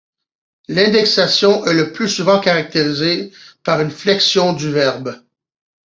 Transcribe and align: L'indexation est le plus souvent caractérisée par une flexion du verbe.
L'indexation 0.67 1.63
est 1.67 1.75
le 1.75 1.93
plus 1.93 2.09
souvent 2.09 2.39
caractérisée 2.39 3.31
par 3.63 3.81
une 3.81 3.91
flexion 3.91 4.53
du 4.53 4.71
verbe. 4.71 5.15